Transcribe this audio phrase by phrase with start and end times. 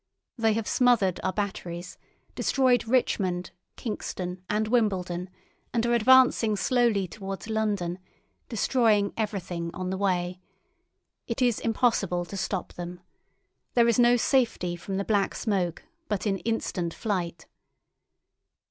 [0.35, 1.99] They have smothered our batteries,
[2.33, 5.29] destroyed Richmond, Kingston, and Wimbledon,
[5.75, 7.99] and are advancing slowly towards London,
[8.49, 10.39] destroying everything on the way.
[11.27, 13.01] It is impossible to stop them.
[13.75, 17.45] There is no safety from the Black Smoke but in instant flight."